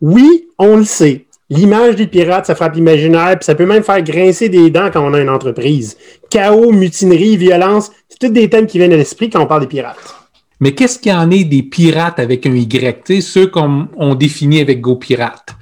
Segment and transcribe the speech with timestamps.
[0.00, 1.26] Oui, on le sait.
[1.48, 5.04] L'image des pirates, ça frappe l'imaginaire, puis ça peut même faire grincer des dents quand
[5.08, 5.96] on a une entreprise.
[6.28, 9.68] Chaos, mutinerie, violence, c'est tous des thèmes qui viennent à l'esprit quand on parle des
[9.68, 10.16] pirates.
[10.58, 14.14] Mais qu'est-ce qu'il y en est des pirates avec un Y, tu sais, ceux qu'on
[14.14, 15.54] définit avec GoPirate?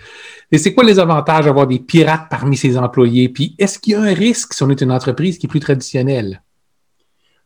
[0.51, 3.29] Et c'est quoi les avantages d'avoir des pirates parmi ses employés?
[3.29, 5.61] Puis est-ce qu'il y a un risque si on est une entreprise qui est plus
[5.61, 6.43] traditionnelle?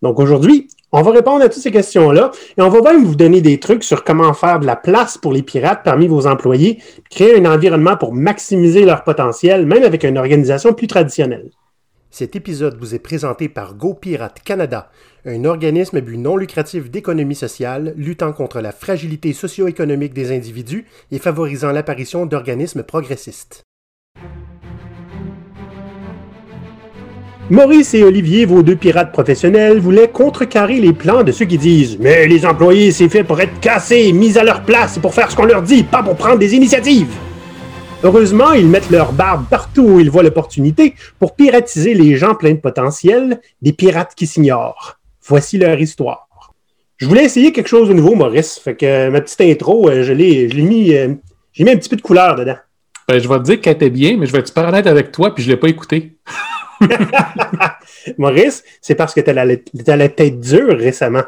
[0.03, 3.41] Donc aujourd'hui, on va répondre à toutes ces questions-là et on va même vous donner
[3.41, 7.39] des trucs sur comment faire de la place pour les pirates parmi vos employés, créer
[7.39, 11.51] un environnement pour maximiser leur potentiel, même avec une organisation plus traditionnelle.
[12.11, 14.91] Cet épisode vous est présenté par GoPirate Canada,
[15.27, 20.87] un organisme à but non lucratif d'économie sociale luttant contre la fragilité socio-économique des individus
[21.11, 23.68] et favorisant l'apparition d'organismes progressistes.
[27.51, 31.97] Maurice et Olivier, vos deux pirates professionnels, voulaient contrecarrer les plans de ceux qui disent
[31.99, 35.37] Mais les employés, c'est fait pour être cassés, mis à leur place pour faire ce
[35.37, 37.09] qu'on leur dit, pas pour prendre des initiatives.
[38.05, 42.53] Heureusement, ils mettent leur barbe partout où ils voient l'opportunité pour piratiser les gens pleins
[42.53, 44.99] de potentiel, des pirates qui s'ignorent.
[45.27, 46.29] Voici leur histoire.
[46.99, 48.59] Je voulais essayer quelque chose de nouveau, Maurice.
[48.59, 51.15] Fait que ma petite intro, euh, je l'ai, mis, euh,
[51.55, 52.57] j'ai mis un petit peu de couleur dedans.
[53.09, 55.13] Ben, je vais te dire qu'elle était bien, mais je vais être super honnête avec
[55.13, 56.19] toi, puis je ne l'ai pas écouté.
[58.19, 61.25] Maurice, c'est parce que tu as, la tête dure récemment.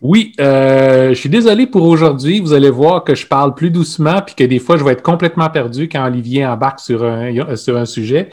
[0.00, 2.40] Oui, euh, je suis désolé pour aujourd'hui.
[2.40, 5.02] Vous allez voir que je parle plus doucement puis que des fois, je vais être
[5.02, 8.28] complètement perdu quand Olivier embarque sur un, sujet.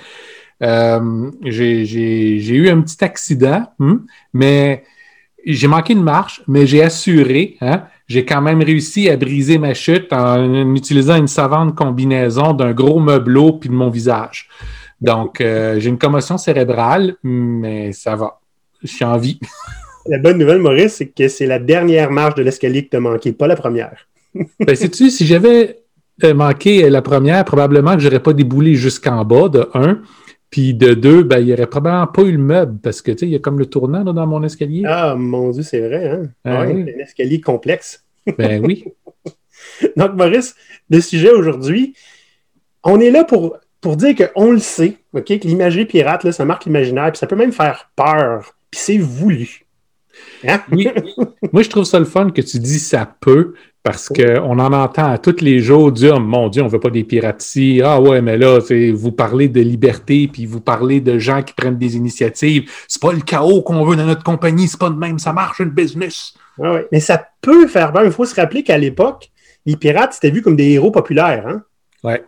[0.62, 3.98] Euh, j'ai eu un petit accident, hmm,
[4.34, 4.84] mais
[5.46, 7.56] j'ai manqué une marche, mais j'ai assuré.
[7.62, 12.74] Hein, j'ai quand même réussi à briser ma chute en utilisant une savante combinaison d'un
[12.74, 14.50] gros meubleau puis de mon visage.
[15.02, 18.40] Donc, euh, j'ai une commotion cérébrale, mais ça va.
[18.84, 19.40] Je suis en vie.
[20.08, 23.00] La bonne nouvelle, Maurice, c'est que c'est la dernière marche de l'escalier que tu as
[23.00, 24.08] manqué, pas la première.
[24.60, 25.84] ben, sais-tu, si j'avais
[26.24, 30.02] euh, manqué la première, probablement que je n'aurais pas déboulé jusqu'en bas, de un.
[30.50, 33.20] Puis de deux, ben, il n'y aurait probablement pas eu le meuble parce que, tu
[33.20, 34.84] sais, il y a comme le tournant dans mon escalier.
[34.88, 36.24] Ah, mon Dieu, c'est vrai, hein?
[36.44, 38.04] Ah, un escalier complexe.
[38.38, 38.86] Ben oui.
[39.96, 40.56] Donc, Maurice,
[40.90, 41.96] le sujet aujourd'hui,
[42.84, 46.46] on est là pour pour dire qu'on le sait, OK, que l'imagerie pirate, là, ça
[46.46, 49.66] marque l'imaginaire, puis ça peut même faire peur, puis c'est voulu.
[50.48, 50.62] Hein?
[50.72, 50.88] Oui.
[51.52, 55.12] Moi, je trouve ça le fun que tu dis ça peut, parce qu'on en entend
[55.12, 57.82] à tous les jours dire oh, Mon Dieu, on veut pas des pirates ici.
[57.84, 58.60] Ah ouais, mais là,
[58.94, 62.70] vous parlez de liberté, puis vous parlez de gens qui prennent des initiatives.
[62.88, 65.60] C'est pas le chaos qu'on veut dans notre compagnie, c'est pas de même, ça marche,
[65.60, 66.36] une business.
[66.62, 66.88] Ah ouais.
[66.92, 68.06] Mais ça peut faire peur.
[68.06, 69.32] Il faut se rappeler qu'à l'époque,
[69.66, 71.48] les pirates, c'était vu comme des héros populaires.
[71.48, 71.64] Hein?
[72.04, 72.24] Ouais.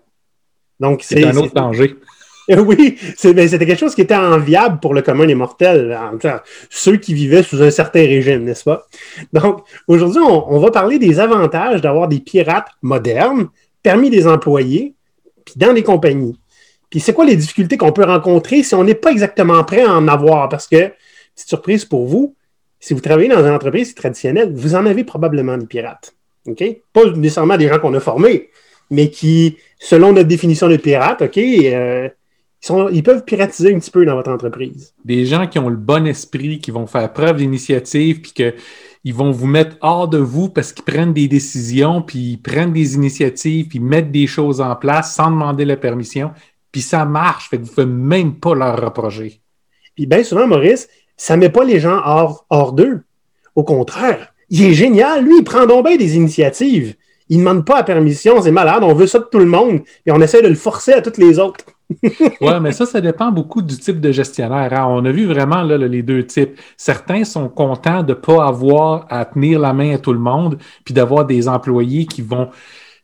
[0.83, 1.95] Donc, c'est un autre danger.
[2.49, 5.97] Oui, c'était quelque chose qui était enviable pour le commun des mortels,
[6.69, 8.85] ceux qui vivaient sous un certain régime, n'est-ce pas?
[9.31, 13.47] Donc, aujourd'hui, on, va parler des avantages d'avoir des pirates modernes,
[13.81, 14.93] permis des employés,
[15.45, 16.37] puis dans des compagnies.
[16.89, 19.93] Puis c'est quoi les difficultés qu'on peut rencontrer si on n'est pas exactement prêt à
[19.93, 20.49] en avoir?
[20.49, 20.91] Parce que,
[21.35, 22.35] petite surprise pour vous,
[22.81, 26.13] si vous travaillez dans une entreprise traditionnelle, vous en avez probablement des pirates.
[26.45, 26.61] OK?
[26.91, 28.49] Pas nécessairement des gens qu'on a formés,
[28.93, 32.07] mais qui, selon notre définition de pirate, OK, euh,
[32.91, 34.93] ils, peuvent piratiser un petit peu dans votre entreprise.
[35.03, 39.31] Des gens qui ont le bon esprit, qui vont faire preuve d'initiative, puis qu'ils vont
[39.31, 43.67] vous mettre hors de vous parce qu'ils prennent des décisions, puis ils prennent des initiatives,
[43.67, 46.31] puis mettent des choses en place sans demander la permission,
[46.71, 49.41] puis ça marche, fait que vous ne pouvez même pas leur reprocher.
[49.95, 50.87] Puis bien souvent, Maurice,
[51.17, 53.01] ça ne met pas les gens hors, hors d'eux.
[53.55, 56.95] Au contraire, il est génial, lui, il prend donc bien des initiatives.
[57.29, 59.81] Il ne demande pas la permission, c'est malade, on veut ça de tout le monde,
[60.05, 61.65] et on essaie de le forcer à toutes les autres.
[62.03, 64.73] oui, mais ça, ça dépend beaucoup du type de gestionnaire.
[64.73, 64.85] Hein.
[64.89, 66.59] On a vu vraiment les deux types.
[66.77, 70.57] Certains sont contents de ne pas avoir à tenir la main à tout le monde,
[70.85, 72.49] puis d'avoir des employés qui vont,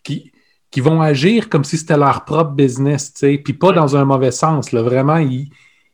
[0.03, 0.31] qui,
[0.77, 4.73] vont agir comme si c'était leur propre business, puis pas dans un mauvais sens.
[4.73, 5.49] Vraiment, ils,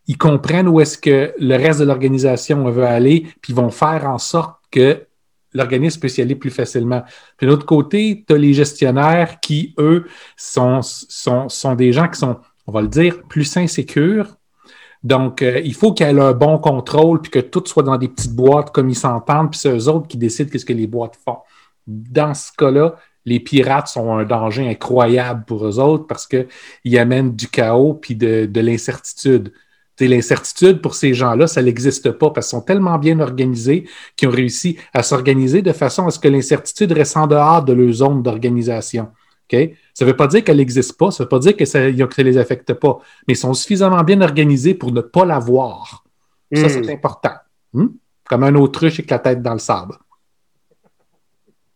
[0.08, 4.08] ils comprennent où est-ce que le reste de l'organisation veut aller, puis ils vont faire
[4.08, 5.06] en sorte que
[5.56, 7.04] l'organisme peut s'y aller plus facilement.
[7.38, 10.06] Puis de l'autre côté, tu as les gestionnaires qui, eux,
[10.38, 12.38] sont, sont, sont, des gens qui sont,
[12.68, 14.36] on va le dire, plus insécures.
[15.04, 17.98] Donc, euh, il faut qu'il y ait un bon contrôle, puis que tout soit dans
[17.98, 20.88] des petites boîtes comme ils s'entendent, puis c'est eux autres qui décident qu'est-ce que les
[20.88, 21.38] boîtes font.
[21.88, 27.36] Dans ce cas-là, les pirates sont un danger incroyable pour eux autres parce qu'ils amènent
[27.36, 29.52] du chaos puis de, de l'incertitude.
[30.00, 34.32] L'incertitude pour ces gens-là, ça n'existe pas parce qu'ils sont tellement bien organisés qu'ils ont
[34.32, 38.22] réussi à s'organiser de façon à ce que l'incertitude reste en dehors de leur zone
[38.22, 39.08] d'organisation.
[39.52, 41.80] Ça ne veut pas dire qu'elle n'existe pas, ça ne veut pas dire que ça
[41.80, 46.04] ne les affecte pas, mais ils sont suffisamment bien organisés pour ne pas l'avoir.
[46.54, 46.90] Ça, c'est hmm.
[46.90, 47.34] important.
[47.74, 47.88] Hmm?
[48.28, 49.96] Comme un autruche avec la tête dans le sable.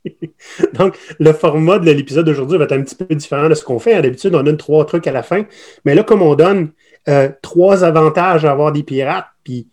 [0.74, 3.80] Donc, le format de l'épisode d'aujourd'hui va être un petit peu différent de ce qu'on
[3.80, 4.02] fait.
[4.02, 5.44] D'habitude, on donne trois trucs à la fin.
[5.86, 6.72] Mais là, comme on donne
[7.10, 9.68] euh, trois avantages à avoir des pirates, puis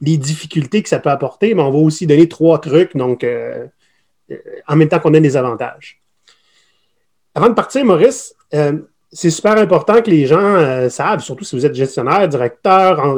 [0.00, 3.66] les difficultés que ça peut apporter, mais on va aussi donner trois trucs, donc euh,
[4.30, 6.00] euh, en même temps qu'on donne des avantages.
[7.34, 8.34] Avant de partir, Maurice,
[9.12, 13.16] c'est super important que les gens savent, surtout si vous êtes gestionnaire, directeur,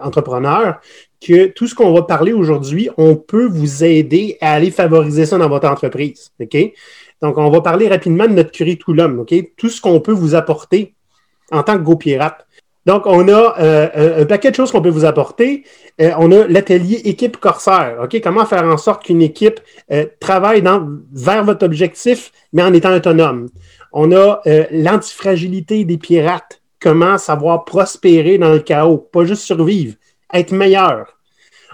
[0.00, 0.80] entrepreneur,
[1.20, 5.36] que tout ce qu'on va parler aujourd'hui, on peut vous aider à aller favoriser ça
[5.36, 6.30] dans votre entreprise.
[6.40, 6.56] OK?
[7.20, 9.34] Donc, on va parler rapidement de notre curriculum, OK?
[9.58, 10.94] Tout ce qu'on peut vous apporter
[11.50, 12.46] en tant que Go Pirate.
[12.90, 15.62] Donc, on a euh, un paquet de choses qu'on peut vous apporter.
[16.00, 17.98] Euh, on a l'atelier équipe Corsair.
[18.02, 18.20] OK?
[18.20, 19.60] Comment faire en sorte qu'une équipe
[19.92, 20.64] euh, travaille
[21.12, 23.48] vers votre objectif, mais en étant autonome?
[23.92, 24.40] On a
[24.72, 26.62] l'antifragilité des pirates.
[26.80, 29.94] Comment savoir prospérer dans le chaos, pas juste survivre
[30.32, 31.16] être meilleur.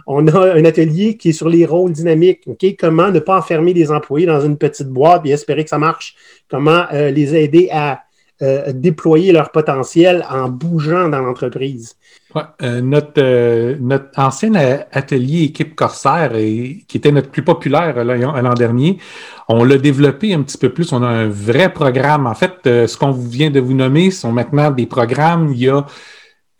[0.06, 2.46] On a un atelier qui est sur les rôles dynamiques.
[2.78, 6.14] Comment ne pas enfermer les employés dans une petite boîte et espérer que ça marche?
[6.50, 8.02] Comment les aider à
[8.42, 11.96] euh, déployer leur potentiel en bougeant dans l'entreprise?
[12.62, 14.54] Euh, notre, notre ancien
[14.92, 18.98] atelier équipe Corsair, qui était notre plus populaire l'an dernier,
[19.48, 20.92] on l'a développé un petit peu plus.
[20.92, 22.26] On a un vrai programme.
[22.26, 25.52] En fait, ce qu'on vient de vous nommer sont maintenant des programmes.
[25.52, 25.86] Il y a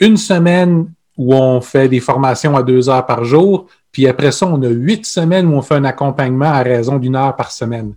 [0.00, 3.66] une semaine où on fait des formations à deux heures par jour.
[3.92, 7.16] Puis après ça, on a huit semaines où on fait un accompagnement à raison d'une
[7.16, 7.94] heure par semaine.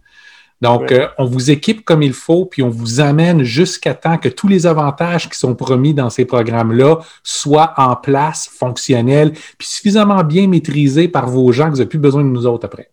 [0.61, 4.27] Donc, euh, on vous équipe comme il faut, puis on vous amène jusqu'à temps que
[4.27, 10.23] tous les avantages qui sont promis dans ces programmes-là soient en place, fonctionnels, puis suffisamment
[10.23, 12.89] bien maîtrisés par vos gens que vous n'avez plus besoin de nous autres après.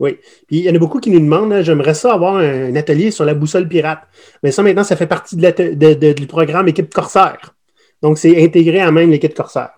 [0.00, 0.18] Oui.
[0.48, 3.12] Puis il y en a beaucoup qui nous demandent, hein, j'aimerais ça avoir un, atelier
[3.12, 4.00] sur la boussole pirate.
[4.42, 7.54] Mais ça, maintenant, ça fait partie du programme Équipe Corsaire.
[8.02, 9.70] Donc, c'est intégré à même l'équipe Corsair.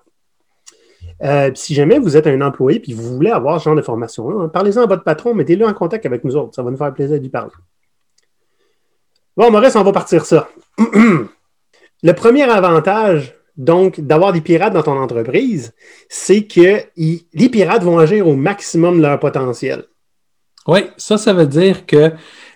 [1.22, 4.48] Euh, si jamais vous êtes un employé et vous voulez avoir ce genre de formation,
[4.48, 6.54] parlez-en à votre patron, mettez-le en contact avec nous autres.
[6.54, 7.52] Ça va nous faire plaisir lui parler.
[9.36, 10.48] Bon, Maurice, on va partir ça.
[12.02, 15.72] Le premier avantage, donc, d'avoir des pirates dans ton entreprise,
[16.08, 19.84] c'est que les pirates vont agir au maximum de leur potentiel.
[20.68, 22.12] Oui, ça, ça veut dire que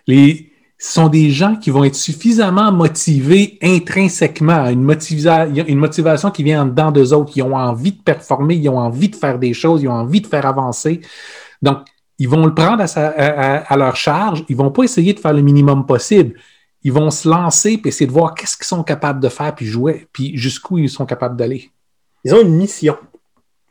[0.06, 0.49] les,
[0.80, 4.90] sont des gens qui vont être suffisamment motivés intrinsèquement, une,
[5.68, 7.32] une motivation qui vient en dedans d'eux autres.
[7.36, 10.22] Ils ont envie de performer, ils ont envie de faire des choses, ils ont envie
[10.22, 11.02] de faire avancer.
[11.60, 11.80] Donc,
[12.18, 14.44] ils vont le prendre à, leur charge.
[14.48, 16.38] Ils vont pas essayer de faire le minimum possible.
[16.82, 19.66] Ils vont se lancer et essayer de voir qu'est-ce qu'ils sont capables de faire puis
[19.66, 21.70] jouer, puis jusqu'où ils sont capables d'aller.
[22.24, 22.96] Ils ont une mission.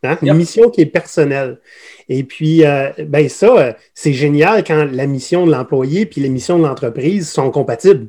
[0.03, 0.17] Hein?
[0.21, 1.59] Une mission qui est personnelle.
[2.07, 6.29] Et puis, euh, ben ça, euh, c'est génial quand la mission de l'employé puis les
[6.29, 8.07] missions de l'entreprise sont compatibles.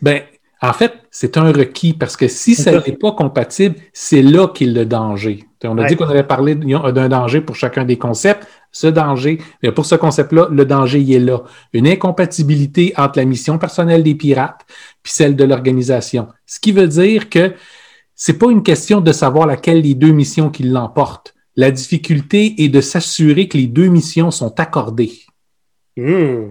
[0.00, 0.22] Ben,
[0.62, 4.64] en fait, c'est un requis parce que si ça n'est pas compatible, c'est là qu'est
[4.64, 5.44] le danger.
[5.62, 8.46] On a dit qu'on avait parlé d'un danger pour chacun des concepts.
[8.72, 9.38] Ce danger,
[9.74, 11.42] pour ce concept-là, le danger il est là.
[11.72, 14.62] Une incompatibilité entre la mission personnelle des pirates
[15.02, 16.28] puis celle de l'organisation.
[16.46, 17.52] Ce qui veut dire que
[18.14, 21.34] c'est pas une question de savoir laquelle des deux missions qui l'emportent.
[21.56, 25.12] La difficulté est de s'assurer que les deux missions sont accordées.
[25.96, 26.50] Hmm.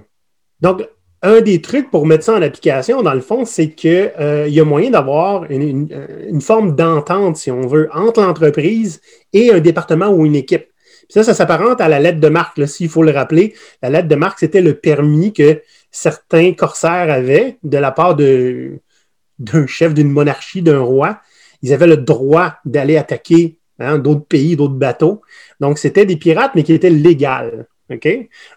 [0.61, 0.87] Donc,
[1.21, 4.59] un des trucs pour mettre ça en application, dans le fond, c'est qu'il euh, y
[4.59, 9.01] a moyen d'avoir une, forme d'entente, si on veut, entre l'entreprise
[9.31, 10.67] et un département ou une équipe.
[11.09, 13.53] ça, ça s'apparente à la lettre de marque, s'il faut le rappeler.
[13.81, 15.61] La lettre de marque, c'était le permis que
[15.91, 21.21] certains corsaires avaient de la part d'un chef d'une monarchie, d'un roi,
[21.63, 25.21] ils avaient le droit d'aller attaquer hein, d'autres pays, d'autres bateaux.
[25.59, 27.65] Donc, c'était des pirates, mais qui étaient légales.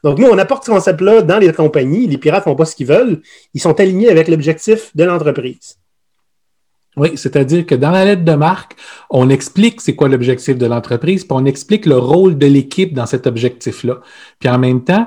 [0.03, 2.07] Donc, nous, on apporte ce concept-là dans les compagnies.
[2.07, 3.23] Les pirates ne font pas ce qu'ils veulent.
[3.55, 5.79] Ils sont alignés avec l'objectif de l'entreprise.
[6.97, 8.75] Oui, c'est-à-dire que dans la lettre de marque,
[9.11, 13.05] on explique c'est quoi l'objectif de l'entreprise, puis on explique le rôle de l'équipe dans
[13.05, 14.01] cet objectif-là.
[14.39, 15.07] Puis en même temps,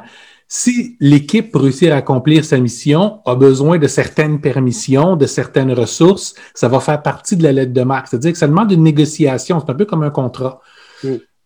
[0.52, 5.72] si l'équipe, pour réussir à accomplir sa mission, a besoin de certaines permissions, de certaines
[5.72, 8.08] ressources, ça va faire partie de la lettre de marque.
[8.08, 9.60] C'est-à-dire que ça demande une négociation.
[9.60, 10.60] C'est un peu comme un contrat.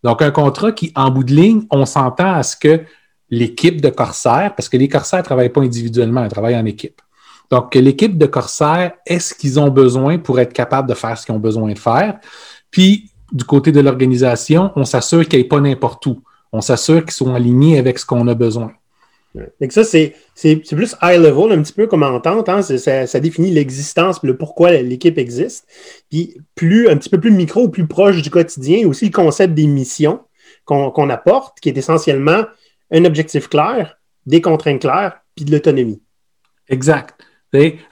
[0.03, 2.81] Donc, un contrat qui, en bout de ligne, on s'entend à ce que
[3.29, 7.01] l'équipe de Corsair, parce que les Corsaires ne travaillent pas individuellement, ils travaillent en équipe.
[7.51, 11.25] Donc, l'équipe de Corsair est ce qu'ils ont besoin pour être capable de faire ce
[11.25, 12.19] qu'ils ont besoin de faire.
[12.71, 16.21] Puis, du côté de l'organisation, on s'assure qu'il n'y ait pas n'importe où.
[16.53, 18.71] On s'assure qu'ils sont alignés avec ce qu'on a besoin.
[19.35, 20.13] Donc ça, c'est
[20.71, 22.49] plus high level, un petit peu comme entente.
[22.49, 22.61] Hein?
[22.61, 25.67] Ça, définit l'existence, le pourquoi l'équipe existe.
[26.09, 29.67] Puis plus, un petit peu plus micro, plus proche du quotidien, aussi le concept des
[29.67, 30.21] missions
[30.65, 32.43] qu'on apporte, qui est essentiellement
[32.91, 36.01] un objectif clair, des contraintes claires, puis de l'autonomie.
[36.69, 37.19] Exact.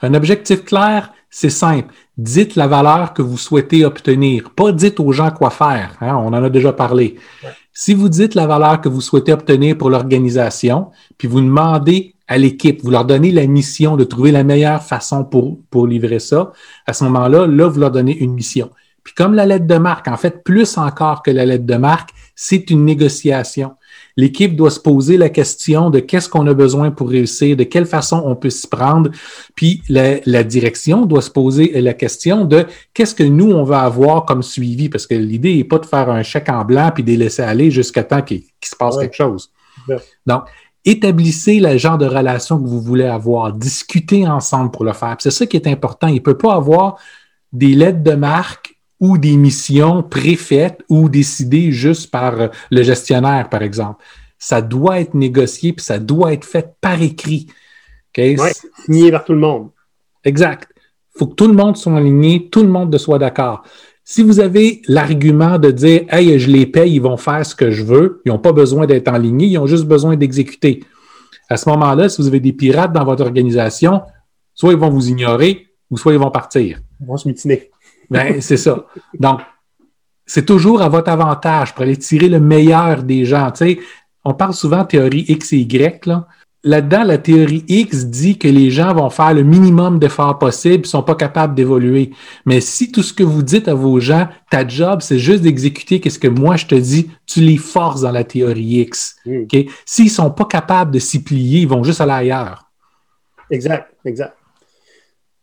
[0.00, 1.92] Un objectif clair, c'est simple.
[2.16, 4.50] Dites la valeur que vous souhaitez obtenir.
[4.54, 5.96] Pas dites aux gens quoi faire.
[6.00, 7.16] Hein, on en a déjà parlé.
[7.74, 12.36] Si vous dites la valeur que vous souhaitez obtenir pour l'organisation, puis vous demandez à
[12.36, 16.52] l'équipe, vous leur donnez la mission de trouver la meilleure façon pour, pour livrer ça,
[16.86, 18.70] à ce moment-là, là, vous leur donnez une mission.
[19.02, 22.10] Puis comme la lettre de marque, en fait, plus encore que la lettre de marque,
[22.36, 23.72] c'est une négociation.
[24.16, 27.86] L'équipe doit se poser la question de qu'est-ce qu'on a besoin pour réussir, de quelle
[27.86, 29.10] façon on peut s'y prendre.
[29.54, 34.24] Puis la, direction doit se poser la question de qu'est-ce que nous, on va avoir
[34.24, 37.10] comme suivi, parce que l'idée n'est pas de faire un chèque en blanc puis de
[37.10, 39.50] les laisser aller jusqu'à temps qu'il se passe quelque chose.
[40.26, 40.44] Donc,
[40.84, 45.16] établissez le genre de relation que vous voulez avoir, discutez ensemble pour le faire.
[45.20, 46.08] C'est ça qui est important.
[46.08, 46.96] Il ne peut pas avoir
[47.52, 48.71] des lettres de marque
[49.02, 54.02] ou des missions préfaites ou décidées juste par euh, le gestionnaire, par exemple.
[54.38, 57.48] Ça doit être négocié, puis ça doit être fait par écrit.
[58.10, 58.36] Okay?
[58.84, 59.70] signé par tout le monde.
[60.22, 60.68] Exact.
[61.14, 63.64] Il faut que tout le monde soit aligné, tout le monde soit d'accord.
[64.04, 67.72] Si vous avez l'argument de dire Hey, je les paye, ils vont faire ce que
[67.72, 70.84] je veux, ils n'ont pas besoin d'être en ligne, ils ont juste besoin d'exécuter.
[71.48, 74.02] À ce moment-là, si vous avez des pirates dans votre organisation,
[74.54, 76.78] soit ils vont vous ignorer ou soit ils vont partir.
[77.00, 77.70] Ils vont se mutiner.
[78.12, 78.86] Ben, c'est ça.
[79.18, 79.40] Donc,
[80.26, 83.50] c'est toujours à votre avantage pour aller tirer le meilleur des gens.
[83.50, 83.78] Tu sais,
[84.24, 86.06] on parle souvent de théorie X et Y.
[86.06, 86.28] Là.
[86.64, 90.88] Là-dedans, la théorie X dit que les gens vont faire le minimum d'efforts possible, ne
[90.88, 92.12] sont pas capables d'évoluer.
[92.46, 96.00] Mais si tout ce que vous dites à vos gens, ta job, c'est juste d'exécuter
[96.08, 99.16] ce que moi je te dis, tu les forces dans la théorie X.
[99.26, 99.44] Mm.
[99.84, 102.70] S'ils ne sont pas capables de s'y plier, ils vont juste aller ailleurs.
[103.50, 104.36] Exact, exact.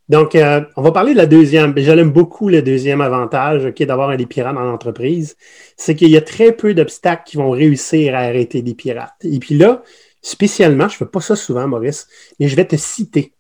[0.09, 1.73] Donc, euh, on va parler de la deuxième.
[1.77, 5.37] J'aime beaucoup le deuxième avantage okay, d'avoir des pirates dans l'entreprise.
[5.77, 9.23] C'est qu'il y a très peu d'obstacles qui vont réussir à arrêter des pirates.
[9.23, 9.83] Et puis là,
[10.23, 12.07] spécialement, je ne fais pas ça souvent, Maurice,
[12.39, 13.33] mais je vais te citer.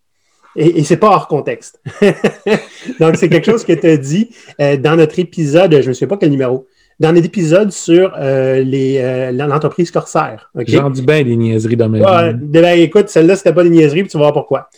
[0.55, 1.81] Et, et c'est pas hors contexte.
[2.99, 4.29] Donc, c'est quelque chose que tu as dit
[4.61, 6.67] euh, dans notre épisode, je ne sais pas quel numéro,
[6.99, 10.51] dans notre épisode sur euh, les, l'entreprise Corsair.
[10.67, 14.03] J'en dis bien des niaiseries dans mes ouais, ben, écoute, celle-là, c'était pas des niaiseries,
[14.03, 14.69] puis tu vas voir pourquoi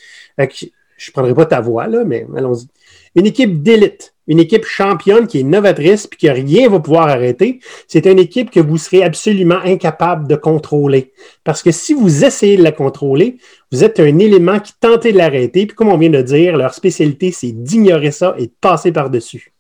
[1.02, 2.68] je ne prendrai pas ta voix, là, mais allons-y.
[3.16, 7.08] Une équipe d'élite, une équipe championne qui est novatrice puis que rien ne va pouvoir
[7.08, 11.12] arrêter, c'est une équipe que vous serez absolument incapable de contrôler.
[11.44, 13.38] Parce que si vous essayez de la contrôler,
[13.72, 15.66] vous êtes un élément qui tentez de l'arrêter.
[15.66, 19.54] Puis comme on vient de dire, leur spécialité, c'est d'ignorer ça et de passer par-dessus.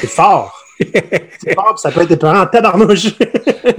[0.00, 0.62] C'est fort.
[0.78, 3.14] c'est fort, ça peut être épeurant tabarnouche.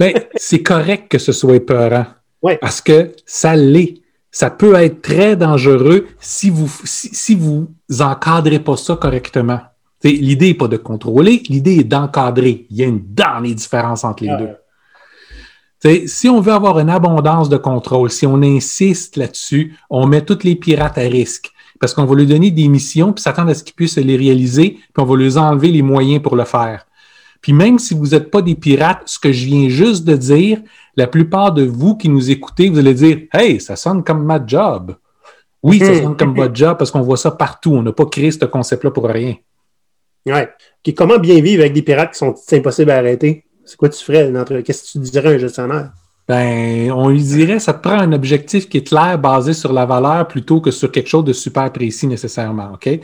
[0.00, 2.06] Mais c'est correct que ce soit épeurant.
[2.42, 2.54] Oui.
[2.60, 4.02] Parce que ça l'est
[4.38, 7.66] ça peut être très dangereux si vous si, vous
[7.98, 9.58] encadrez pas ça correctement.
[10.04, 12.64] L'idée n'est pas de contrôler, l'idée est d'encadrer.
[12.70, 13.02] Il y a une
[13.42, 14.36] les différences entre les
[15.82, 16.06] deux.
[16.06, 20.44] si on veut avoir une abondance de contrôle, si on insiste là-dessus, on met tous
[20.44, 23.64] les pirates à risque parce qu'on va lui donner des missions puis s'attendre à ce
[23.64, 26.86] qu'ils puissent les réaliser, puis on va lui enlever les moyens pour le faire.
[27.40, 30.60] Puis même si vous n'êtes pas des pirates, ce que je viens juste de dire,
[30.96, 34.44] la plupart de vous qui nous écoutez, vous allez dire Hey, ça sonne comme ma
[34.44, 34.96] job.
[35.62, 36.02] Oui, ça hmm.
[36.02, 37.72] sonne comme votre job parce qu'on voit ça partout.
[37.72, 39.34] On n'a pas créé ce concept-là pour rien.
[40.26, 40.48] Ouais.
[40.96, 43.44] comment bien vivre avec des pirates qui sont impossibles à arrêter?
[43.64, 44.32] C'est quoi tu ferais?
[44.62, 45.92] Qu'est-ce que tu dirais à un gestionnaire?
[46.26, 49.86] Ben, on lui dirait, ça te prend un objectif qui est clair, basé sur la
[49.86, 53.00] valeur, plutôt que sur quelque chose de super précis nécessairement, OK?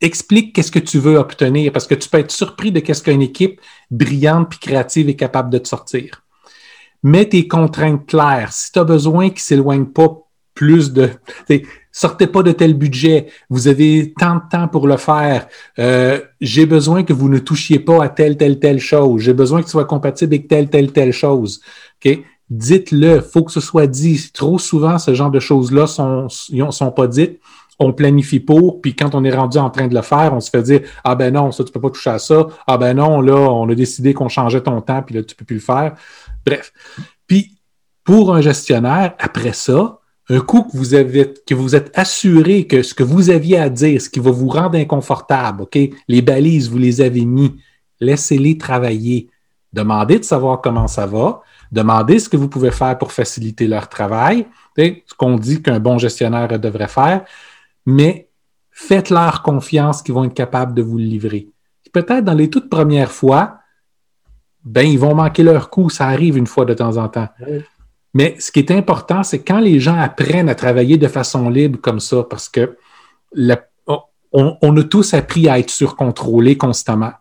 [0.00, 3.22] Explique qu'est-ce que tu veux obtenir, parce que tu peux être surpris de qu'est-ce qu'une
[3.22, 6.22] équipe brillante et créative est capable de te sortir
[7.02, 8.52] mets tes contraintes claires.
[8.52, 10.18] Si tu as besoin qu'ils ne s'éloignent pas
[10.54, 11.10] plus de.
[11.94, 13.26] Sortez pas de tel budget.
[13.50, 15.46] Vous avez tant de temps pour le faire.
[15.78, 19.22] Euh, j'ai besoin que vous ne touchiez pas à telle, telle, telle chose.
[19.22, 21.60] J'ai besoin que ce soit compatible avec telle, telle, telle chose.
[22.48, 23.20] Dites-le.
[23.20, 24.30] faut que ce soit dit.
[24.32, 27.40] Trop souvent, ce genre de choses-là sont, sont pas dites.
[27.78, 30.50] On planifie pour, puis quand on est rendu en train de le faire, on se
[30.50, 32.46] fait dire Ah ben non, ça, tu peux pas toucher à ça.
[32.66, 35.44] Ah ben non, là, on a décidé qu'on changeait ton temps, puis là, tu peux
[35.44, 35.94] plus le faire.
[36.44, 36.72] Bref.
[37.26, 37.56] Puis,
[38.04, 42.82] pour un gestionnaire, après ça, un coup que vous, avez, que vous êtes assuré que
[42.82, 46.70] ce que vous aviez à dire, ce qui va vous rendre inconfortable, OK, les balises,
[46.70, 47.56] vous les avez mis,
[48.00, 49.28] laissez-les travailler.
[49.72, 51.42] Demandez de savoir comment ça va.
[51.70, 55.98] Demandez ce que vous pouvez faire pour faciliter leur travail, ce qu'on dit qu'un bon
[55.98, 57.24] gestionnaire devrait faire,
[57.86, 58.28] mais
[58.70, 61.48] faites-leur confiance qu'ils vont être capables de vous le livrer.
[61.92, 63.58] Peut-être dans les toutes premières fois,
[64.64, 65.90] ben, ils vont manquer leur coup.
[65.90, 67.28] Ça arrive une fois de temps en temps.
[68.14, 71.80] Mais ce qui est important, c'est quand les gens apprennent à travailler de façon libre
[71.80, 72.76] comme ça, parce que
[74.32, 77.12] on, a tous appris à être surcontrôlés constamment.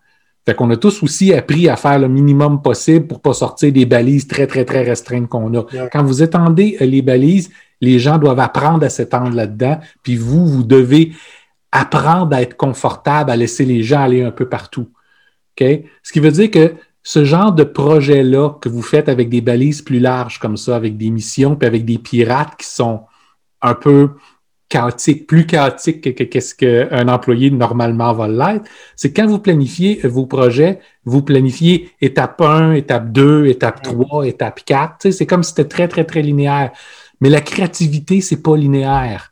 [0.45, 3.85] Fait qu'on a tous aussi appris à faire le minimum possible pour pas sortir des
[3.85, 5.65] balises très, très, très restreintes qu'on a.
[5.91, 10.47] Quand vous étendez euh, les balises, les gens doivent apprendre à s'étendre là-dedans, puis vous,
[10.47, 11.13] vous devez
[11.71, 14.89] apprendre à être confortable, à laisser les gens aller un peu partout.
[15.59, 16.73] Ce qui veut dire que
[17.03, 20.97] ce genre de projet-là que vous faites avec des balises plus larges comme ça, avec
[20.97, 23.01] des missions, puis avec des pirates qui sont
[23.61, 24.11] un peu
[24.69, 30.25] chaotiques, plus chaotiques que qu'est-ce qu'un employé normalement va l'être, c'est quand vous planifiez vos
[30.25, 35.11] projets, vous planifiez étape 1, étape 2, étape 3, étape 4.
[35.11, 36.71] C'est comme si c'était très, très, très linéaire.
[37.21, 39.31] Mais la créativité, c'est pas linéaire.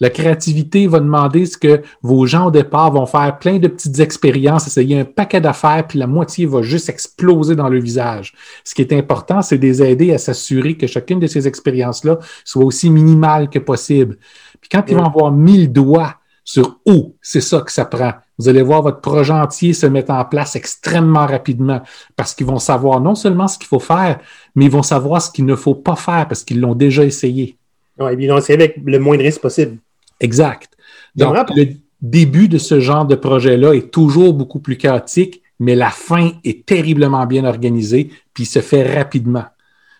[0.00, 3.98] La créativité va demander ce que vos gens au départ vont faire plein de petites
[3.98, 8.32] expériences, essayer un paquet d'affaires, puis la moitié va juste exploser dans le visage.
[8.62, 12.20] Ce qui est important, c'est de les aider à s'assurer que chacune de ces expériences-là
[12.44, 14.18] soit aussi minimale que possible.
[14.60, 18.48] Puis quand ils vont avoir mille doigts sur où c'est ça que ça prend, vous
[18.48, 21.82] allez voir votre projet entier se mettre en place extrêmement rapidement
[22.14, 24.20] parce qu'ils vont savoir non seulement ce qu'il faut faire,
[24.54, 27.56] mais ils vont savoir ce qu'il ne faut pas faire parce qu'ils l'ont déjà essayé.
[27.98, 29.78] Oui, ils l'ont essayé avec le moins de risque possible.
[30.20, 30.70] Exact.
[31.16, 35.90] Donc, le début de ce genre de projet-là est toujours beaucoup plus chaotique, mais la
[35.90, 39.46] fin est terriblement bien organisée, puis se fait rapidement.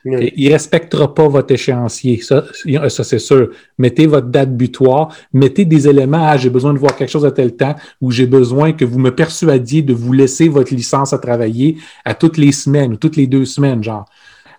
[0.05, 2.45] Il ne respectera pas votre échéancier, ça,
[2.89, 3.51] ça c'est sûr.
[3.79, 7.33] Mettez votre date butoir, mettez des éléments, ah, j'ai besoin de voir quelque chose à
[7.33, 11.19] tel temps, ou j'ai besoin que vous me persuadiez de vous laisser votre licence à
[11.19, 14.05] travailler à toutes les semaines ou toutes les deux semaines, genre.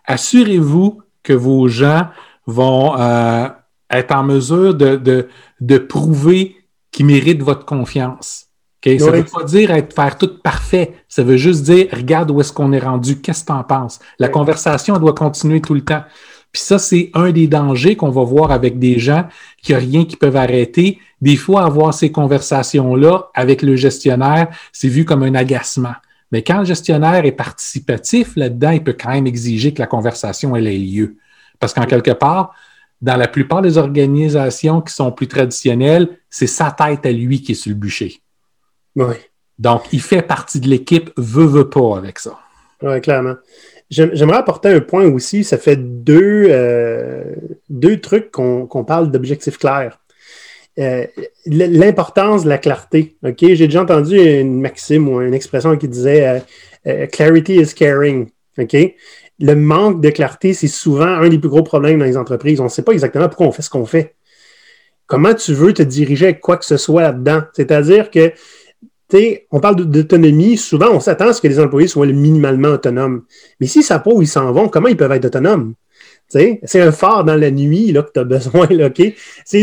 [0.06, 2.08] Assurez-vous que vos gens
[2.46, 3.48] vont euh,
[3.92, 5.28] être en mesure de, de,
[5.62, 6.58] de prouver
[6.92, 8.49] qu'ils méritent votre confiance.
[8.84, 10.94] Ça ne veut pas dire être faire tout parfait.
[11.08, 14.00] Ça veut juste dire regarde où est-ce qu'on est rendu, qu'est-ce que tu en penses?
[14.20, 16.04] La conversation doit continuer tout le temps.
[16.52, 19.28] Puis ça, c'est un des dangers qu'on va voir avec des gens
[19.62, 21.00] qui n'ont rien qui peuvent arrêter.
[21.22, 25.94] Des fois, avoir ces conversations-là avec le gestionnaire, c'est vu comme un agacement.
[26.32, 30.56] Mais quand le gestionnaire est participatif là-dedans, il peut quand même exiger que la conversation
[30.56, 31.18] elle ait lieu.
[31.60, 32.54] Parce qu'en quelque part,
[33.02, 37.54] dans la plupart des organisations qui sont plus traditionnelles, c'est sa tête à lui qui
[37.54, 38.22] est sur le bûcher.
[38.96, 39.16] Oui.
[39.58, 42.40] Donc, il fait partie de l'équipe, veut, veut pas avec ça.
[42.82, 43.36] Oui, clairement.
[43.90, 45.44] J'aimerais apporter un point aussi.
[45.44, 47.36] Ça fait deux, euh,
[47.70, 50.00] deux trucs qu'on parle d'objectifs clairs.
[50.78, 51.06] Euh,
[51.46, 53.18] l'importance de la clarté.
[53.24, 53.40] OK?
[53.40, 56.44] J'ai déjà entendu une maxime ou une expression qui disait
[56.88, 58.30] euh, Clarity is caring.
[58.58, 58.76] OK?
[59.40, 62.60] le manque de clarté, c'est souvent un des plus gros problèmes dans les entreprises.
[62.60, 64.16] On ne sait pas exactement pourquoi on fait ce qu'on fait.
[65.08, 67.44] Comment tu veux te diriger avec quoi que ce soit là-dedans?
[67.54, 68.32] C'est-à-dire que,
[69.52, 73.24] on parle d'autonomie, souvent on s'attend à ce que les employés soient minimalement autonomes.
[73.60, 75.74] Mais si ça pas où ils s'en vont, comment ils peuvent être autonomes?
[76.30, 78.68] C'est un phare dans la nuit là, que tu as besoin.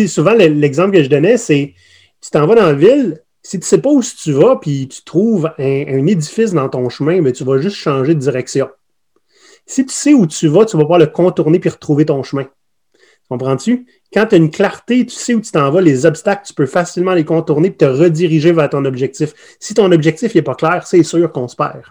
[0.09, 1.75] Souvent, l'exemple que je donnais, c'est
[2.21, 4.89] tu t'en vas dans la ville, si tu ne sais pas où tu vas, puis
[4.89, 8.69] tu trouves un, édifice dans ton chemin, mais tu vas juste changer de direction.
[9.67, 12.49] Si tu sais où tu vas, tu vas pouvoir le contourner puis retrouver ton chemin.
[13.29, 13.87] Comprends-tu?
[14.13, 16.67] Quand tu as une clarté, tu sais où tu t'en vas, les obstacles, tu peux
[16.67, 19.35] facilement les contourner et te rediriger vers ton objectif.
[19.59, 21.83] Si ton objectif n'est pas clair, c'est sûr qu'on se perd.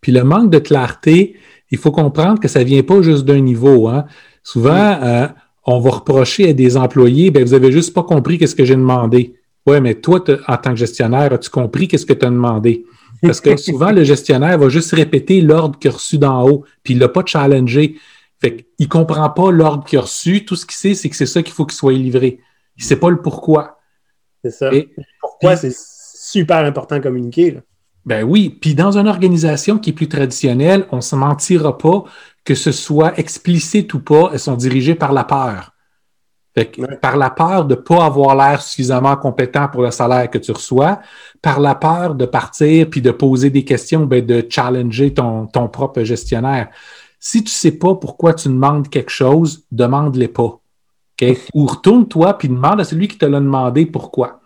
[0.00, 1.36] Puis le manque de clarté,
[1.70, 3.88] il faut comprendre que ça ne vient pas juste d'un niveau.
[3.88, 4.04] Hein.
[4.42, 5.28] Souvent, euh,
[5.64, 8.76] on va reprocher à des employés, ben, vous n'avez juste pas compris qu'est-ce que j'ai
[8.76, 9.34] demandé.
[9.66, 12.84] Oui, mais toi, en tant que gestionnaire, as-tu compris qu'est-ce que tu as demandé?
[13.22, 16.94] Parce que souvent, le gestionnaire va juste répéter l'ordre qu'il a reçu d'en haut, puis
[16.94, 17.94] il ne l'a pas challengé.
[18.42, 20.44] Fait qu'il ne comprend pas l'ordre qu'il a reçu.
[20.44, 22.40] Tout ce qu'il sait, c'est que c'est ça qu'il faut qu'il soit livré.
[22.76, 23.78] Il ne sait pas le pourquoi.
[24.42, 24.68] C'est ça.
[25.20, 27.52] pourquoi c'est super important de communiquer.
[27.52, 27.60] Là.
[28.04, 28.50] Ben oui.
[28.60, 32.02] Puis dans une organisation qui est plus traditionnelle, on ne se mentira pas
[32.44, 35.70] que ce soit explicite ou pas, elles sont dirigées par la peur.
[37.00, 40.50] Par la peur de ne pas avoir l'air suffisamment compétent pour le salaire que tu
[40.50, 41.00] reçois,
[41.40, 45.68] par la peur de partir puis de poser des questions, ben de challenger ton, ton
[45.68, 46.68] propre gestionnaire.
[47.24, 50.58] Si tu ne sais pas pourquoi tu demandes quelque chose, demande-le pas.
[51.54, 54.40] Ou retourne-toi puis demande à celui qui te l'a demandé pourquoi.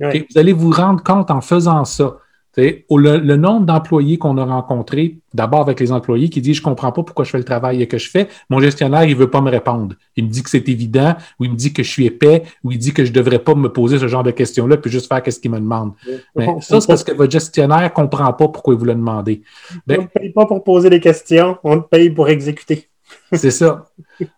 [0.00, 2.16] Vous allez vous rendre compte en faisant ça
[2.56, 6.92] le, nombre d'employés qu'on a rencontrés, d'abord avec les employés qui disent Je ne comprends
[6.92, 9.40] pas pourquoi je fais le travail que je fais, mon gestionnaire, il ne veut pas
[9.40, 9.96] me répondre.
[10.16, 12.72] Il me dit que c'est évident, ou il me dit que je suis épais, ou
[12.72, 15.08] il dit que je ne devrais pas me poser ce genre de questions-là, puis juste
[15.08, 15.92] faire ce qu'il me demande.
[16.36, 19.42] Mais ça, c'est parce que votre gestionnaire ne comprend pas pourquoi il vous l'a demandé.
[19.86, 22.88] Ben, on ne paye pas pour poser des questions, on te paye pour exécuter.
[23.32, 23.86] c'est ça.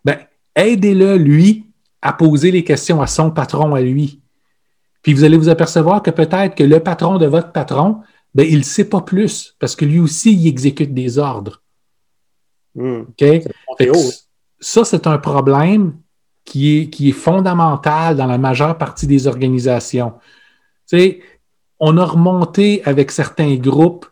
[0.03, 0.17] Ben,
[0.55, 1.65] aidez-le, lui,
[2.01, 4.21] à poser les questions à son patron, à lui.
[5.07, 8.01] Puis vous allez vous apercevoir que peut-être que le patron de votre patron,
[8.35, 11.61] ben, il ne sait pas plus parce que lui aussi, il exécute des ordres.
[12.75, 13.03] Hmm.
[14.59, 15.95] Ça, c'est un problème
[16.43, 20.11] qui est, qui est fondamental dans la majeure partie des organisations.
[20.89, 21.23] Tu
[21.79, 24.07] on a remonté avec certains groupes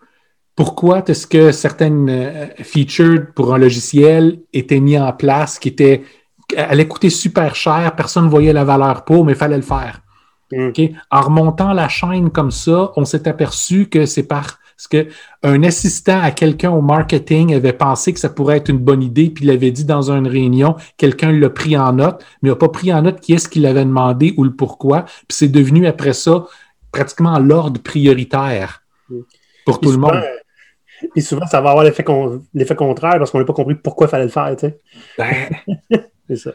[0.55, 6.03] pourquoi est-ce que certaines euh, features pour un logiciel étaient mis en place qui étaient,
[6.55, 10.04] allaient coûter super cher, personne ne voyait la valeur pour, mais il fallait le faire?
[10.51, 10.71] Mm.
[11.12, 14.58] En remontant la chaîne comme ça, on s'est aperçu que c'est parce
[14.89, 19.29] qu'un assistant à quelqu'un au marketing avait pensé que ça pourrait être une bonne idée,
[19.29, 22.58] puis il l'avait dit dans une réunion, quelqu'un l'a pris en note, mais il n'a
[22.58, 25.88] pas pris en note qui est-ce qu'il avait demandé ou le pourquoi, puis c'est devenu
[25.88, 26.45] après ça
[26.91, 29.19] pratiquement l'ordre prioritaire mm.
[29.65, 30.23] pour tout le monde.
[31.15, 34.23] Et souvent, ça va avoir l'effet contraire parce qu'on n'a pas compris pourquoi il fallait
[34.25, 34.55] le faire.
[34.55, 34.79] Tu sais.
[35.17, 35.99] Ben.
[36.29, 36.51] c'est ça.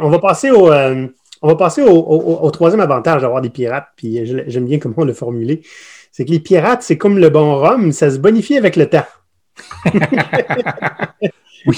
[0.00, 1.06] on va passer au, euh,
[1.46, 5.14] on va passer au, troisième avantage d'avoir des pirates, puis j'aime bien comment on l'a
[5.14, 5.62] formulé.
[6.10, 9.06] C'est que les pirates, c'est comme le bon rhum, ça se bonifie avec le temps.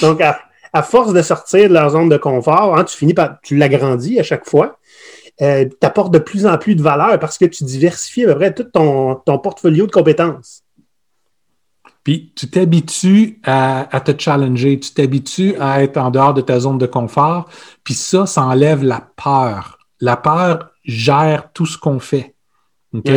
[0.00, 3.58] Donc, à, force de sortir de leur zone de confort, hein, tu finis par, tu
[3.58, 4.78] l'agrandis à chaque fois.
[5.42, 8.36] Euh, tu apportes de plus en plus de valeur parce que tu diversifies à peu
[8.36, 10.62] près tout ton, ton portfolio de compétences.
[12.08, 16.78] Puis tu t'habitues à, te challenger, tu t'habitues à être en dehors de ta zone
[16.78, 17.50] de confort,
[17.84, 19.78] puis ça, ça enlève la peur.
[20.00, 22.34] La peur gère tout ce qu'on fait.
[22.94, 23.10] OK?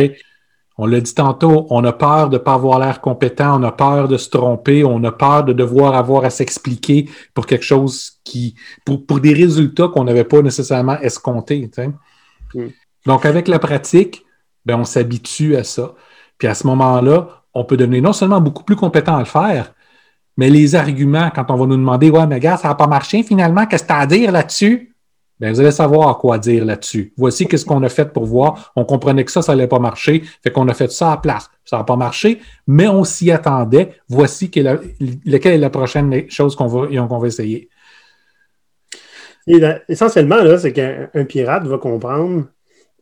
[0.76, 3.72] On l'a dit tantôt, on a peur de ne pas avoir l'air compétent, on a
[3.72, 8.20] peur de se tromper, on a peur de devoir avoir à s'expliquer pour quelque chose
[8.24, 8.56] qui.
[8.84, 11.70] pour, pour des résultats qu'on n'avait pas nécessairement escomptés.
[12.54, 12.66] Mm.
[13.06, 14.22] Donc, avec la pratique,
[14.66, 15.94] ben, on s'habitue à ça.
[16.36, 19.74] Puis à ce moment-là, on peut devenir non seulement beaucoup plus compétent à le faire,
[20.36, 23.22] mais les arguments, quand on va nous demander Ouais, mais gars, ça n'a pas marché
[23.22, 24.92] finalement, qu'est-ce que tu as à dire là-dessus?
[25.40, 27.12] Bien, vous allez savoir quoi dire là-dessus.
[27.16, 28.72] Voici qu'est-ce qu'on a fait pour voir.
[28.76, 30.22] On comprenait que ça, ça n'allait pas marcher.
[30.40, 31.50] Fait qu'on a fait ça à place.
[31.64, 33.90] Ça n'a pas marché, mais on s'y attendait.
[34.08, 37.68] Voici quelle, est la prochaine chose qu'on va, va essayer.
[39.88, 42.44] essentiellement, c'est qu'un pirate va comprendre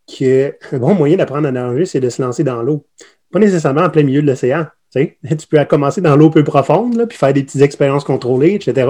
[0.06, 2.86] qu'un bon moyen d'apprendre à nager, c'est de se lancer dans l'eau
[3.33, 4.66] pas nécessairement en plein milieu de l'océan.
[4.95, 5.16] Tu,
[5.51, 8.88] peux commencer dans l'eau peu profonde, puis faire des petites expériences contrôlées, etc.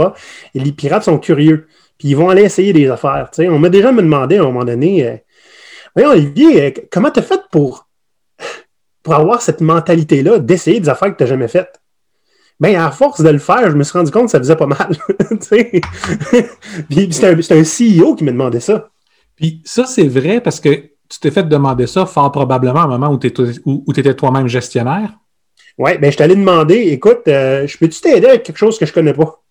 [0.54, 1.66] Et les pirates sont curieux.
[1.98, 3.30] Puis ils vont aller essayer des affaires.
[3.38, 5.16] On m'a déjà me demandé à un moment donné euh,
[5.94, 7.88] Voyons, Olivier, euh, comment tu as fait pour,
[9.02, 11.80] pour avoir cette mentalité-là d'essayer des affaires que tu n'as jamais faites?
[12.58, 14.66] Bien, à force de le faire, je me suis rendu compte que ça faisait pas
[14.66, 14.96] mal.
[15.40, 18.90] C'est un, un CEO qui m'a demandé ça.
[19.34, 23.08] Puis ça, c'est vrai parce que tu t'es fait demander ça fort probablement au moment
[23.10, 25.10] où tu étais, toi-même gestionnaire?
[25.76, 28.92] Oui, bien, je t'allais demander, écoute, euh, je peux-tu t'aider avec quelque chose que je
[28.92, 29.42] ne connais pas?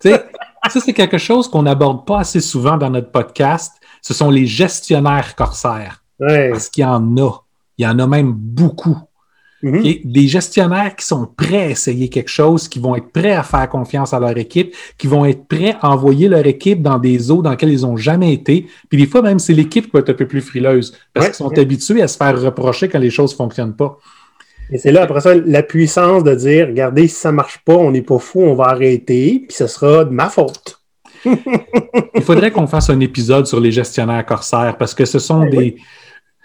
[0.00, 0.24] Tu sais,
[0.70, 3.74] ça, c'est quelque chose qu'on n'aborde pas assez souvent dans notre podcast.
[4.00, 6.02] Ce sont les gestionnaires corsaires.
[6.18, 7.30] Parce qu'il y en a.
[7.78, 8.96] Il y en a même beaucoup.
[9.62, 9.82] Mhm.
[10.04, 13.68] Des gestionnaires qui sont prêts à essayer quelque chose, qui vont être prêts à faire
[13.68, 17.42] confiance à leur équipe, qui vont être prêts à envoyer leur équipe dans des eaux
[17.42, 18.66] dans lesquelles ils n'ont jamais été.
[18.88, 21.36] Puis des fois, même, c'est l'équipe qui va être un peu plus frileuse parce qu'ils
[21.36, 23.98] sont habitués à se faire reprocher quand les choses ne fonctionnent pas.
[24.72, 27.74] Et c'est là, après ça, la puissance de dire regardez, si ça ne marche pas,
[27.74, 30.80] on n'est pas fou, on va arrêter, puis ce sera de ma faute.
[31.24, 35.50] Il faudrait qu'on fasse un épisode sur les gestionnaires corsaires parce que ce sont ben
[35.50, 35.76] des.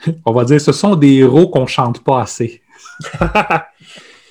[0.26, 2.62] On va dire, ce sont des héros qu'on ne chante pas assez.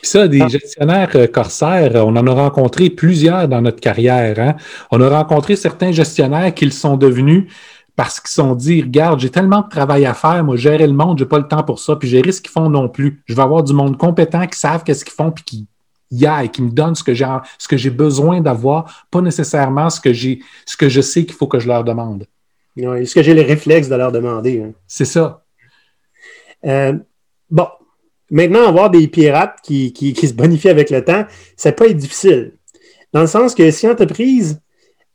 [0.03, 0.49] Puis ça, des ah.
[0.49, 4.39] gestionnaires euh, corsaires, on en a rencontré plusieurs dans notre carrière.
[4.39, 4.57] Hein.
[4.91, 7.51] On a rencontré certains gestionnaires qui le sont devenus
[7.97, 10.93] parce qu'ils se sont dit, regarde, j'ai tellement de travail à faire, moi, gérer le
[10.93, 13.23] monde, j'ai pas le temps pour ça, puis gérer ce qu'ils font non plus.
[13.25, 15.67] Je vais avoir du monde compétent qui savent qu'est-ce qu'ils font, puis qui
[16.11, 17.27] y a et qui me donne ce que j'ai,
[17.59, 21.35] ce que j'ai besoin d'avoir, pas nécessairement ce que j'ai, ce que je sais qu'il
[21.35, 22.27] faut que je leur demande.
[22.77, 24.63] Oui, est-ce que j'ai les réflexes de leur demander?
[24.63, 24.73] Hein?
[24.87, 25.43] C'est ça.
[26.67, 26.93] Euh,
[27.51, 27.69] bon,
[28.31, 31.25] Maintenant, avoir des pirates qui, se bonifient avec le temps,
[31.57, 32.55] ça peut être difficile.
[33.13, 34.61] Dans le sens que si l'entreprise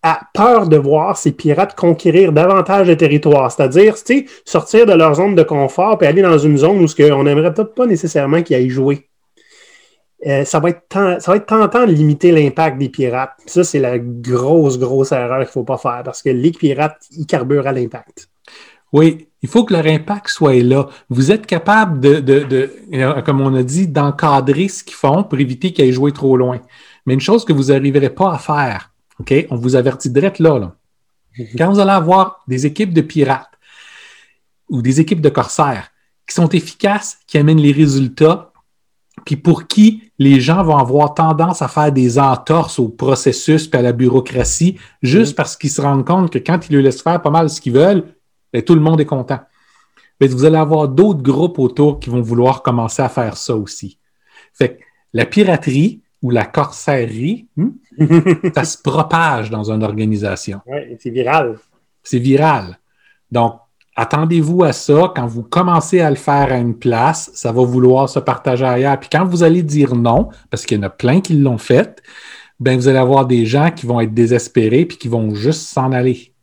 [0.04, 3.96] a peur de voir ces pirates conquérir davantage de territoire, c'est-à-dire
[4.46, 7.54] sortir de leur zone de confort et aller dans une zone où ce on n'aimerait
[7.54, 9.08] peut-être pas nécessairement qu'ils aillent jouer.
[10.26, 13.34] Euh, ça, va être ça va être tentant de limiter l'impact des pirates.
[13.48, 17.02] Ça, c'est la grosse, grosse erreur qu'il ne faut pas faire parce que les pirates,
[17.12, 18.31] ils carburent à l'impact.
[18.94, 20.88] Oui, il faut que leur impact soit là.
[21.10, 25.72] Vous êtes capable de, euh, comme on a dit, d'encadrer ce qu'ils font pour éviter
[25.72, 26.60] qu'ils aient joué trop loin.
[27.06, 29.34] Mais une chose que vous n'arriverez pas à faire, OK?
[29.50, 30.76] On vous avertit direct là, là.
[31.58, 33.58] Quand vous allez avoir des équipes de pirates
[34.70, 35.90] ou des équipes de corsaires
[36.28, 38.52] qui sont efficaces, qui amènent les résultats,
[39.26, 43.78] puis pour qui les gens vont avoir tendance à faire des entorses au processus et
[43.78, 45.36] à la bureaucratie, juste mm-hmm.
[45.36, 47.74] parce qu'ils se rendent compte que quand ils leur laissent faire pas mal ce qu'ils
[47.74, 48.04] veulent,
[48.54, 49.40] et tout le monde est content.
[50.20, 53.98] Mais vous allez avoir d'autres groupes autour qui vont vouloir commencer à faire ça aussi.
[54.54, 54.84] Fait que
[55.14, 57.70] la piraterie ou la corsaillerie, hmm,
[58.56, 60.62] ça se propage dans une organisation.
[60.68, 61.58] Oui, c'est viral.
[62.04, 62.78] C'est viral.
[63.32, 63.56] Donc,
[63.96, 65.12] attendez-vous à ça.
[65.16, 69.00] Quand vous commencez à le faire à une place, ça va vouloir se partager ailleurs.
[69.00, 72.02] Puis quand vous allez dire non, parce qu'il y en a plein qui l'ont fait,
[72.60, 75.92] ben vous allez avoir des gens qui vont être désespérés puis qui vont juste s'en
[75.92, 76.34] aller.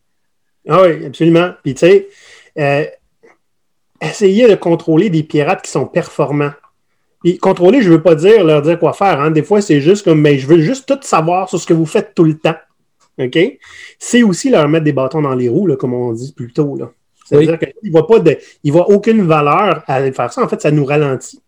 [0.68, 1.50] Ah oui, absolument.
[1.62, 2.08] Puis tu sais,
[2.58, 2.84] euh,
[4.00, 6.52] essayez de contrôler des pirates qui sont performants.
[7.24, 9.20] Et contrôler, je ne veux pas dire leur dire quoi faire.
[9.20, 9.30] Hein.
[9.30, 11.86] Des fois, c'est juste comme, mais je veux juste tout savoir sur ce que vous
[11.86, 12.54] faites tout le temps.
[13.18, 13.38] OK?
[13.98, 16.78] C'est aussi leur mettre des bâtons dans les roues, là, comme on dit plus tôt.
[17.24, 20.42] C'est-à-dire qu'il ne voit, pas de, il voit aucune valeur à faire ça.
[20.42, 21.40] En fait, ça nous ralentit.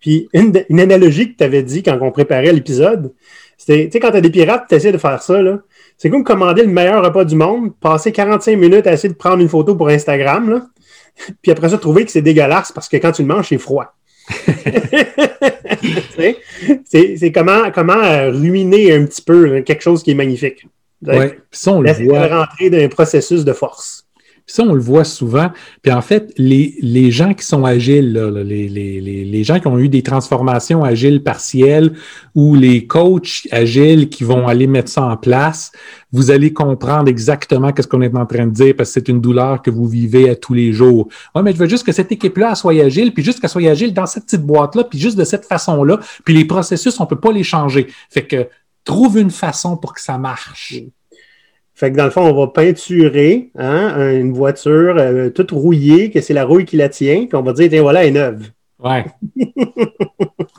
[0.00, 3.12] Puis, une, une analogie que tu avais dit quand on préparait l'épisode,
[3.58, 5.58] c'était, tu sais, quand tu as des pirates, tu essaies de faire ça, là.
[5.98, 9.40] C'est comme commander le meilleur repas du monde, passer 45 minutes à essayer de prendre
[9.40, 10.66] une photo pour Instagram, là,
[11.42, 13.94] puis après ça, trouver que c'est dégueulasse parce que quand tu le manges, c'est froid.
[16.84, 20.66] c'est comment, comment euh, ruiner un petit peu quelque chose qui est magnifique.
[21.04, 21.38] Ouais.
[21.52, 22.26] Ça, on le voit.
[22.26, 24.05] rentrer dans un processus de force.
[24.48, 25.50] Ça, on le voit souvent.
[25.82, 29.78] Puis en fait, les, les gens qui sont agiles, les, les, les, gens qui ont
[29.78, 31.92] eu des transformations agiles partielles
[32.36, 35.72] ou les coachs agiles qui vont aller mettre ça en place,
[36.12, 39.20] vous allez comprendre exactement ce qu'on est en train de dire parce que c'est une
[39.20, 41.08] douleur que vous vivez à tous les jours.
[41.34, 43.92] Oui, mais je veux juste que cette équipe-là soit agile, puis juste qu'elle soit agile
[43.92, 45.98] dans cette petite boîte-là, puis juste de cette façon-là.
[46.24, 47.88] Puis les processus, on ne peut pas les changer.
[48.10, 48.48] Fait que
[48.84, 50.74] trouve une façon pour que ça marche.
[51.76, 56.22] Fait que dans le fond, on va peinturer hein, une voiture euh, toute rouillée, que
[56.22, 58.50] c'est la rouille qui la tient, puis on va dire, tiens, voilà, elle est neuve.
[58.82, 59.04] Ouais.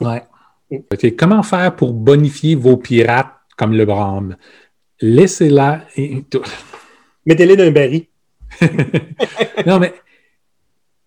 [0.00, 1.16] ouais.
[1.16, 4.36] comment faire pour bonifier vos pirates comme le Brahme?
[5.00, 5.86] Laissez-la.
[7.26, 8.06] Mettez-les dans un baril.
[9.66, 9.94] non, mais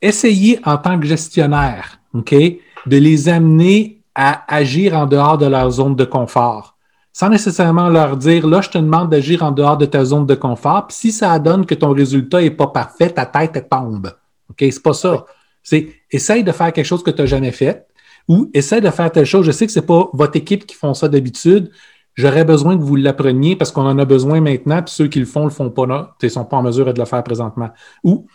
[0.02, 5.72] essayez en tant que gestionnaire, OK, de les amener à agir en dehors de leur
[5.72, 6.78] zone de confort
[7.14, 10.36] sans nécessairement leur dire là, je te demande d'agir en dehors de ta zone de
[10.36, 10.88] confort.
[10.88, 14.14] Puis si ça donne que ton résultat n'est pas parfait, ta tête elle tombe.
[14.50, 14.58] OK?
[14.60, 15.26] C'est pas ça.
[15.64, 17.86] C'est essaye de faire quelque chose que tu n'as jamais fait
[18.28, 19.46] ou essaye de faire telle chose.
[19.46, 21.72] Je sais que ce n'est pas votre équipe qui font ça d'habitude.
[22.16, 25.26] J'aurais besoin que vous l'appreniez parce qu'on en a besoin maintenant, puis ceux qui le
[25.26, 27.70] font ne le font pas, ils ne sont pas en mesure de le faire présentement.
[28.04, 28.28] Ou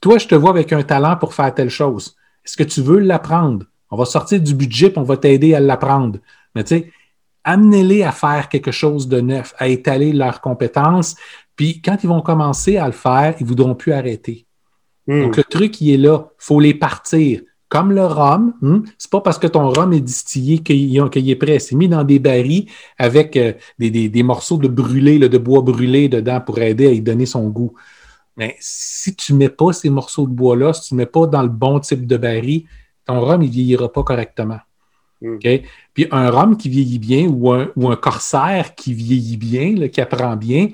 [0.00, 2.14] toi, je te vois avec un talent pour faire telle chose.
[2.44, 3.66] Est-ce que tu veux l'apprendre?
[3.90, 6.18] On va sortir du budget et on va t'aider à l'apprendre.
[6.54, 6.92] Mais tu sais,
[7.48, 11.16] amenez-les à faire quelque chose de neuf, à étaler leurs compétences.
[11.56, 14.46] Puis quand ils vont commencer à le faire, ils ne voudront plus arrêter.
[15.06, 15.22] Hmm.
[15.22, 16.28] Donc le truc, il est là.
[16.30, 17.40] Il faut les partir.
[17.70, 21.58] Comme le rhum, hmm, c'est pas parce que ton rhum est distillé qu'il est prêt.
[21.58, 22.66] C'est mis dans des barils
[22.98, 27.26] avec euh, des, morceaux de brûlé, de bois brûlé dedans pour aider à y donner
[27.26, 27.74] son goût.
[28.36, 31.26] Mais si tu ne mets pas ces morceaux de bois-là, si tu ne mets pas
[31.26, 32.64] dans le bon type de baril,
[33.06, 34.60] ton rhum, il ne vieillira pas correctement.
[35.20, 35.38] Hmm.
[35.98, 40.00] Puis un rhum qui vieillit bien ou un, ou un corsaire qui vieillit bien, qui
[40.00, 40.68] apprend bien,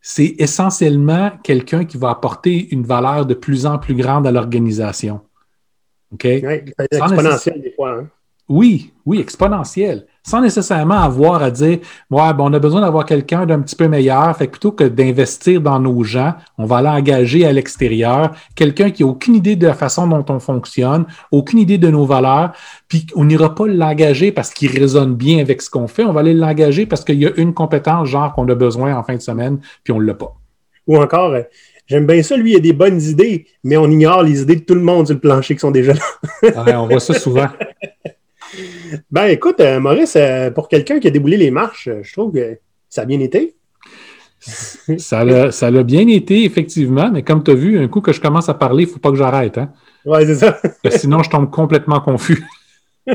[0.00, 5.20] c'est essentiellement quelqu'un qui va apporter une valeur de plus en plus grande à l'organisation.
[6.12, 6.24] OK?
[6.24, 6.40] Oui,
[6.90, 8.00] exponentiel des fois.
[8.00, 8.08] Hein.
[8.48, 11.78] Oui, oui, exponentiel sans nécessairement avoir à dire
[12.10, 14.36] ouais, on a besoin d'avoir quelqu'un d'un petit peu meilleur.
[14.36, 19.02] Fait que plutôt que d'investir dans nos gens, on va l'engager à l'extérieur, quelqu'un qui
[19.02, 22.52] n'a aucune idée de la façon dont on fonctionne, aucune idée de nos valeurs,
[22.86, 26.20] puis on n'ira pas l'engager parce qu'il résonne bien avec ce qu'on fait, on va
[26.20, 29.20] aller l'engager parce qu'il y a une compétence genre qu'on a besoin en fin de
[29.20, 30.34] semaine, puis on ne l'a pas.
[30.86, 31.42] Ou encore, euh,
[31.86, 34.60] J'aime bien ça, lui, il a des bonnes idées, mais on ignore les idées de
[34.60, 36.80] tout le monde sur le plancher qui sont déjà là.
[36.80, 37.48] on voit ça souvent.
[39.10, 42.32] Ben écoute, euh, Maurice, euh, pour quelqu'un qui a déboulé les marches, euh, je trouve
[42.32, 42.58] que
[42.88, 43.54] ça a bien été.
[44.98, 48.48] ça l'a bien été, effectivement, mais comme tu as vu, un coup que je commence
[48.48, 49.58] à parler, il ne faut pas que j'arrête.
[49.58, 49.72] Hein?
[50.04, 50.58] Oui, c'est ça.
[50.90, 52.44] sinon, je tombe complètement confus.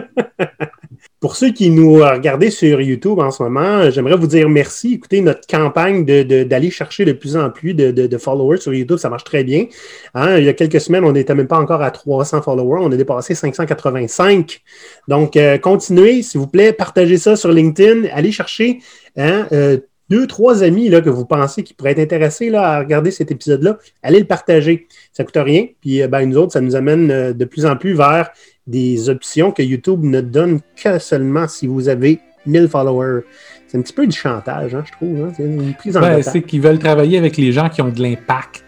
[1.22, 4.96] Pour ceux qui nous regardent sur YouTube en ce moment, j'aimerais vous dire merci.
[4.96, 9.24] Écoutez, notre campagne d'aller chercher de plus en plus de, followers sur YouTube, ça marche
[9.24, 9.66] très bien.
[10.14, 12.82] Hein, il y a quelques semaines, on n'était même pas encore à 300 followers.
[12.84, 14.62] On a dépassé 585.
[15.08, 18.10] Donc, euh, continuez, s'il vous plaît, partagez ça sur LinkedIn.
[18.12, 18.80] Allez chercher
[19.16, 19.78] hein, euh,
[20.10, 23.32] deux, trois amis là, que vous pensez qui pourraient être intéressés là, à regarder cet
[23.32, 23.78] épisode-là.
[24.04, 24.88] Allez le partager.
[25.14, 25.68] Ça ne coûte rien.
[25.80, 28.32] Puis, euh, ben, nous autres, ça nous amène de plus en plus vers
[28.68, 33.22] des options que YouTube ne donne que seulement si vous avez 1000 followers.
[33.68, 35.22] C'est un petit peu du chantage, hein, je trouve.
[35.22, 35.32] Hein.
[35.36, 38.02] C'est une prise en ben, C'est qu'ils veulent travailler avec les gens qui ont de
[38.02, 38.64] l'impact.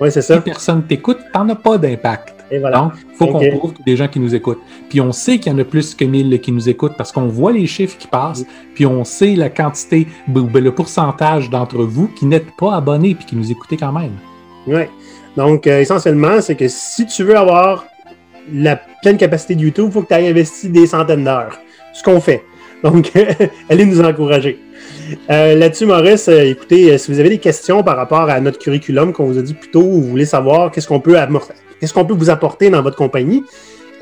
[0.00, 0.36] Oui, c'est ça.
[0.36, 2.34] Si personne t'écoute, t'en as pas d'impact.
[2.50, 2.78] Et voilà.
[2.78, 4.60] Donc, il faut qu'on trouve des gens qui nous écoutent.
[4.90, 7.28] Puis on sait qu'il y en a plus que 1000 qui nous écoutent parce qu'on
[7.28, 12.08] voit les chiffres qui passent, puis on sait la quantité, ben, le pourcentage d'entre vous
[12.08, 14.12] qui n'êtes pas abonnés puis qui nous écoutez quand même.
[14.66, 14.82] Oui.
[15.36, 17.86] Donc, euh, essentiellement, c'est que si tu veux avoir
[18.52, 21.58] la pleine capacité de YouTube, il faut que tu aies investi des centaines d'heures.
[21.92, 22.42] Ce qu'on fait.
[22.82, 23.12] Donc,
[23.70, 24.58] allez nous encourager.
[25.30, 28.58] Euh, là-dessus, Maurice, euh, écoutez, euh, si vous avez des questions par rapport à notre
[28.58, 31.16] curriculum qu'on vous a dit plus tôt, ou vous voulez savoir qu'est-ce qu'on peut,
[31.80, 33.44] qu'est-ce qu'on peut vous apporter dans votre compagnie,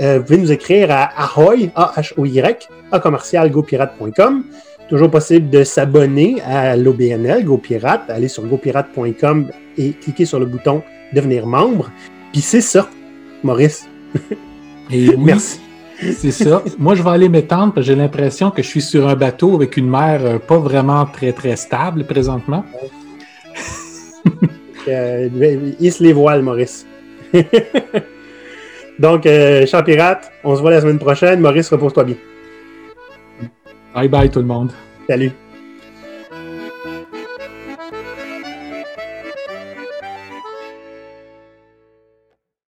[0.01, 4.45] vous pouvez nous écrire à ahoy, A-H-O-Y, à commercialgopirate.com.
[4.89, 8.11] Toujours possible de s'abonner à l'OBNL, GoPirate.
[8.11, 11.93] Allez sur gopirate.com et cliquez sur le bouton devenir membre.
[12.33, 12.89] Puis c'est ça
[13.45, 13.92] Maurice.
[14.91, 15.61] Et oui, Merci.
[16.17, 16.63] C'est ça.
[16.79, 19.55] Moi, je vais aller m'étendre parce que j'ai l'impression que je suis sur un bateau
[19.55, 22.65] avec une mer euh, pas vraiment très, très stable présentement.
[24.89, 25.29] euh,
[25.79, 26.87] hisse les voiles, Maurice.
[28.99, 31.41] Donc, euh, Champ Pirate, on se voit la semaine prochaine.
[31.41, 32.17] Maurice, repose-toi bien.
[33.95, 34.73] Bye bye tout le monde.
[35.09, 35.33] Salut.